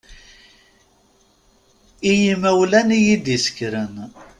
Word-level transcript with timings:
I 2.09 2.11
yimawlan 2.21 2.89
i 2.97 2.99
yi-d-isekren. 3.05 3.95